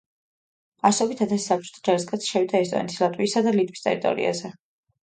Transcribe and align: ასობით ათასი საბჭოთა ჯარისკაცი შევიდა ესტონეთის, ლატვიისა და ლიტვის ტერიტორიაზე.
ასობით 0.89 1.21
ათასი 1.25 1.43
საბჭოთა 1.45 1.83
ჯარისკაცი 1.91 2.33
შევიდა 2.33 2.65
ესტონეთის, 2.65 3.05
ლატვიისა 3.07 3.47
და 3.51 3.57
ლიტვის 3.61 3.87
ტერიტორიაზე. 3.89 4.57